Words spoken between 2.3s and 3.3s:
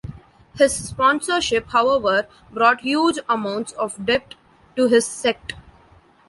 brought huge